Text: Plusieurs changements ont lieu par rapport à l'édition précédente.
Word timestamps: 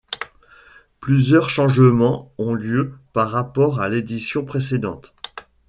Plusieurs 0.99 1.51
changements 1.51 2.33
ont 2.39 2.55
lieu 2.55 2.95
par 3.13 3.29
rapport 3.29 3.79
à 3.81 3.87
l'édition 3.87 4.43
précédente. 4.43 5.13